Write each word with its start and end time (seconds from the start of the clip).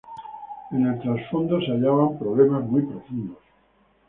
En 0.71 0.87
el 0.87 0.99
trasfondo 0.99 1.59
se 1.59 1.67
hallaban 1.73 2.17
problemas 2.17 2.63
muy 2.63 2.81
profundos. 2.81 3.37